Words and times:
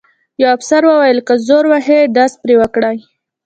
یوه 0.41 0.51
افسر 0.57 0.81
وویل: 0.85 1.19
که 1.27 1.33
زور 1.47 1.63
وهي 1.71 1.99
ډز 2.15 2.33
پرې 2.41 2.55
وکړئ. 2.57 2.97